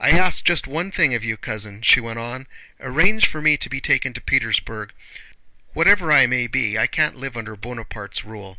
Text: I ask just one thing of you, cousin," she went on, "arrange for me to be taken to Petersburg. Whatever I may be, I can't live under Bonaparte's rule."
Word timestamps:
I 0.00 0.12
ask 0.12 0.42
just 0.44 0.66
one 0.66 0.90
thing 0.90 1.12
of 1.14 1.22
you, 1.22 1.36
cousin," 1.36 1.82
she 1.82 2.00
went 2.00 2.18
on, 2.18 2.46
"arrange 2.80 3.26
for 3.26 3.42
me 3.42 3.58
to 3.58 3.68
be 3.68 3.82
taken 3.82 4.14
to 4.14 4.20
Petersburg. 4.22 4.94
Whatever 5.74 6.10
I 6.10 6.26
may 6.26 6.46
be, 6.46 6.78
I 6.78 6.86
can't 6.86 7.16
live 7.16 7.36
under 7.36 7.54
Bonaparte's 7.54 8.24
rule." 8.24 8.56